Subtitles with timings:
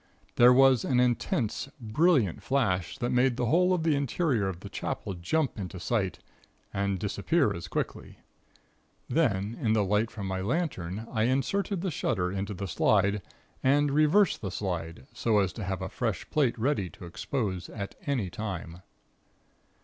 [0.35, 4.67] There was an intense, brilliant flash, that made the whole of the interior of the
[4.67, 6.17] Chapel jump into sight,
[6.73, 8.17] and disappear as quickly.
[9.07, 13.21] Then, in the light from my lantern, I inserted the shutter into the slide,
[13.61, 17.93] and reversed the slide, so as to have a fresh plate ready to expose at
[18.07, 18.81] any time.